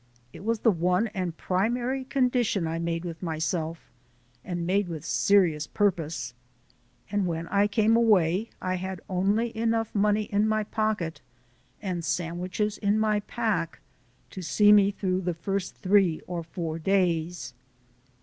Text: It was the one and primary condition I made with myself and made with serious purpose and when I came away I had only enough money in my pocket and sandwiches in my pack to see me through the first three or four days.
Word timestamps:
It 0.33 0.43
was 0.43 0.61
the 0.61 0.71
one 0.71 1.09
and 1.09 1.37
primary 1.37 2.05
condition 2.05 2.65
I 2.65 2.79
made 2.79 3.05
with 3.05 3.21
myself 3.21 3.91
and 4.43 4.65
made 4.65 4.87
with 4.87 5.05
serious 5.05 5.67
purpose 5.67 6.33
and 7.11 7.27
when 7.27 7.47
I 7.49 7.67
came 7.67 7.95
away 7.95 8.49
I 8.59 8.77
had 8.77 8.99
only 9.07 9.55
enough 9.55 9.93
money 9.93 10.23
in 10.23 10.47
my 10.47 10.63
pocket 10.63 11.21
and 11.83 12.03
sandwiches 12.03 12.79
in 12.79 12.97
my 12.99 13.19
pack 13.19 13.79
to 14.31 14.41
see 14.41 14.71
me 14.71 14.89
through 14.89 15.21
the 15.21 15.35
first 15.35 15.75
three 15.75 16.19
or 16.25 16.41
four 16.41 16.79
days. 16.79 17.53